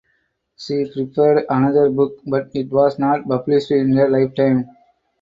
She 0.57 0.91
prepared 0.91 1.45
another 1.47 1.91
book 1.91 2.15
but 2.25 2.49
it 2.55 2.71
was 2.71 2.97
not 2.97 3.27
published 3.27 3.69
in 3.69 3.93
her 3.95 4.09
lifetime. 4.09 4.65